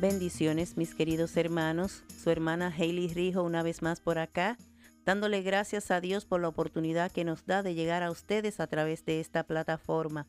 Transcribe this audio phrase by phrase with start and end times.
[0.00, 2.04] Bendiciones, mis queridos hermanos.
[2.22, 4.56] Su hermana Hailey Rijo una vez más por acá,
[5.04, 8.68] dándole gracias a Dios por la oportunidad que nos da de llegar a ustedes a
[8.68, 10.28] través de esta plataforma.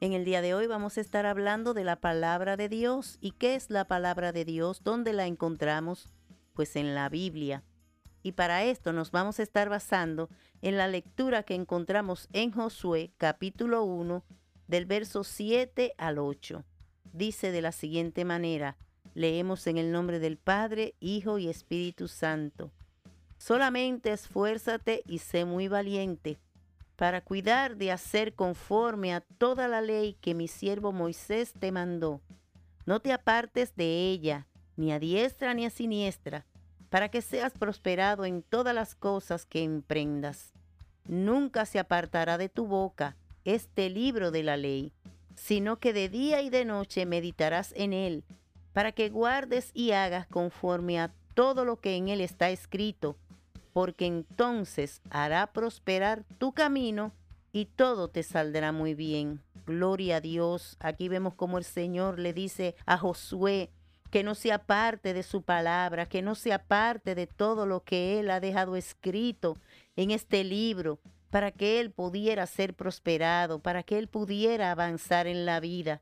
[0.00, 3.18] En el día de hoy vamos a estar hablando de la palabra de Dios.
[3.20, 4.84] ¿Y qué es la palabra de Dios?
[4.84, 6.08] ¿Dónde la encontramos?
[6.52, 7.64] Pues en la Biblia.
[8.22, 10.28] Y para esto nos vamos a estar basando
[10.62, 14.24] en la lectura que encontramos en Josué capítulo 1
[14.68, 16.64] del verso 7 al 8
[17.14, 18.76] dice de la siguiente manera,
[19.14, 22.70] leemos en el nombre del Padre, Hijo y Espíritu Santo.
[23.38, 26.38] Solamente esfuérzate y sé muy valiente
[26.96, 32.20] para cuidar de hacer conforme a toda la ley que mi siervo Moisés te mandó.
[32.86, 34.46] No te apartes de ella,
[34.76, 36.44] ni a diestra ni a siniestra,
[36.90, 40.52] para que seas prosperado en todas las cosas que emprendas.
[41.06, 44.92] Nunca se apartará de tu boca este libro de la ley
[45.34, 48.24] sino que de día y de noche meditarás en él,
[48.72, 53.16] para que guardes y hagas conforme a todo lo que en él está escrito,
[53.72, 57.12] porque entonces hará prosperar tu camino
[57.52, 59.40] y todo te saldrá muy bien.
[59.66, 60.76] Gloria a Dios.
[60.80, 63.70] Aquí vemos como el Señor le dice a Josué
[64.10, 68.20] que no se aparte de su palabra, que no se aparte de todo lo que
[68.20, 69.56] él ha dejado escrito
[69.96, 71.00] en este libro,
[71.34, 76.00] para que él pudiera ser prosperado, para que él pudiera avanzar en la vida.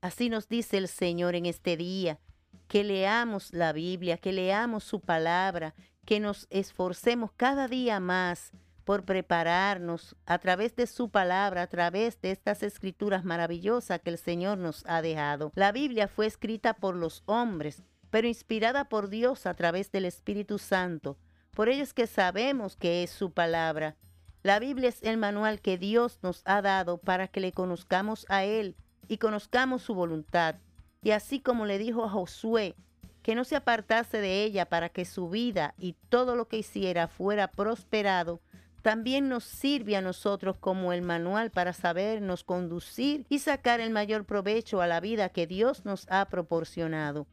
[0.00, 2.18] Así nos dice el Señor en este día,
[2.66, 8.50] que leamos la Biblia, que leamos su palabra, que nos esforcemos cada día más
[8.82, 14.18] por prepararnos a través de su palabra, a través de estas escrituras maravillosas que el
[14.18, 15.52] Señor nos ha dejado.
[15.54, 20.58] La Biblia fue escrita por los hombres, pero inspirada por Dios a través del Espíritu
[20.58, 21.18] Santo.
[21.52, 23.94] Por ello es que sabemos que es su palabra
[24.42, 28.44] la Biblia es el manual que Dios nos ha dado para que le conozcamos a
[28.44, 28.74] Él
[29.06, 30.56] y conozcamos su voluntad.
[31.02, 32.74] Y así como le dijo a Josué
[33.22, 37.06] que no se apartase de ella para que su vida y todo lo que hiciera
[37.06, 38.40] fuera prosperado,
[38.82, 44.24] también nos sirve a nosotros como el manual para sabernos conducir y sacar el mayor
[44.24, 47.28] provecho a la vida que Dios nos ha proporcionado.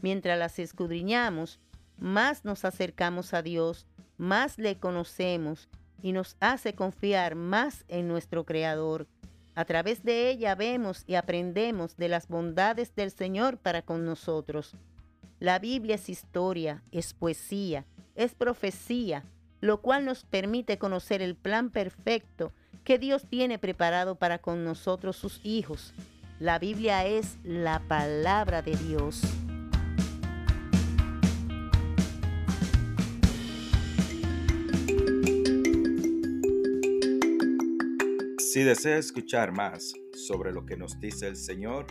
[0.00, 1.58] Mientras las escudriñamos,
[1.96, 5.68] más nos acercamos a Dios, más le conocemos
[6.02, 9.06] y nos hace confiar más en nuestro Creador.
[9.54, 14.74] A través de ella vemos y aprendemos de las bondades del Señor para con nosotros.
[15.38, 19.24] La Biblia es historia, es poesía, es profecía,
[19.60, 22.52] lo cual nos permite conocer el plan perfecto
[22.84, 25.94] que Dios tiene preparado para con nosotros sus hijos.
[26.40, 29.22] La Biblia es la palabra de Dios.
[38.52, 41.86] Si desea escuchar más sobre lo que nos dice el Señor,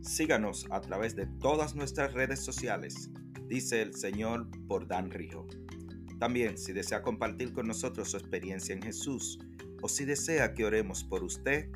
[0.00, 3.10] síganos a través de todas nuestras redes sociales,
[3.46, 5.46] dice el Señor por Dan Rijo.
[6.18, 9.38] También, si desea compartir con nosotros su experiencia en Jesús
[9.82, 11.70] o si desea que oremos por usted,